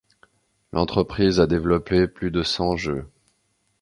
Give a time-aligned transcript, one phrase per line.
[0.73, 3.05] L'entreprise a développé plus de cent jeux.